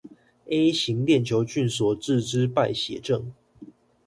[0.47, 3.31] A 型鏈球菌所致之敗血症